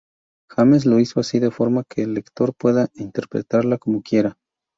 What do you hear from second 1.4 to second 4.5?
forma que el lector pueda interpretarla como quiera.